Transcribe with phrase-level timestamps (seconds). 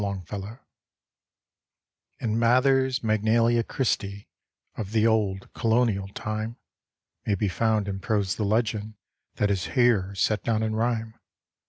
[0.01, 0.57] longfellow
[2.19, 4.03] In Mather's Magnalia Christ!,
[4.75, 6.57] Of the old colonial time.
[7.27, 8.95] May be found in prose the legend
[9.35, 11.19] That is here set down in rhyme.